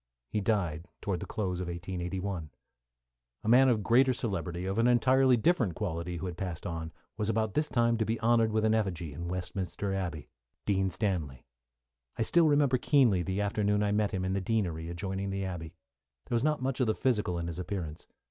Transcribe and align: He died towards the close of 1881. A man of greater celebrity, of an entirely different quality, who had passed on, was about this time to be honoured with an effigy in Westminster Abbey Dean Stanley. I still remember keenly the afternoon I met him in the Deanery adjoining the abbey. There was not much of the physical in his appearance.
He 0.31 0.41
died 0.41 0.87
towards 0.99 1.19
the 1.19 1.27
close 1.27 1.59
of 1.59 1.67
1881. 1.67 2.49
A 3.43 3.47
man 3.47 3.69
of 3.69 3.83
greater 3.83 4.13
celebrity, 4.15 4.65
of 4.65 4.79
an 4.79 4.87
entirely 4.87 5.37
different 5.37 5.75
quality, 5.75 6.17
who 6.17 6.25
had 6.25 6.37
passed 6.37 6.65
on, 6.65 6.91
was 7.17 7.29
about 7.29 7.53
this 7.53 7.69
time 7.69 7.99
to 7.99 8.05
be 8.05 8.19
honoured 8.19 8.51
with 8.51 8.65
an 8.65 8.73
effigy 8.73 9.13
in 9.13 9.27
Westminster 9.27 9.93
Abbey 9.93 10.27
Dean 10.65 10.89
Stanley. 10.89 11.45
I 12.17 12.23
still 12.23 12.47
remember 12.47 12.79
keenly 12.79 13.21
the 13.21 13.41
afternoon 13.41 13.83
I 13.83 13.91
met 13.91 14.09
him 14.09 14.25
in 14.25 14.33
the 14.33 14.41
Deanery 14.41 14.89
adjoining 14.89 15.29
the 15.29 15.45
abbey. 15.45 15.75
There 16.25 16.35
was 16.35 16.43
not 16.43 16.63
much 16.63 16.79
of 16.79 16.87
the 16.87 16.95
physical 16.95 17.37
in 17.37 17.45
his 17.45 17.59
appearance. 17.59 18.07